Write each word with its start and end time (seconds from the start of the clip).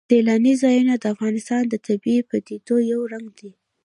سیلانی 0.09 0.53
ځایونه 0.61 0.93
د 0.97 1.05
افغانستان 1.13 1.63
د 1.69 1.75
طبیعي 1.87 2.21
پدیدو 2.29 2.75
یو 2.91 3.01
رنګ 3.13 3.27
دی. 3.39 3.51